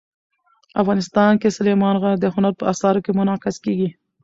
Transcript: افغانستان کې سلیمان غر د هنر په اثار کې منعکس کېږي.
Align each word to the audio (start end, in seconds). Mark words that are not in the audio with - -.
افغانستان 0.81 1.31
کې 1.41 1.55
سلیمان 1.57 1.95
غر 2.01 2.15
د 2.19 2.25
هنر 2.35 2.53
په 2.59 2.63
اثار 2.73 2.95
کې 3.03 3.11
منعکس 3.17 3.55
کېږي. 3.65 3.89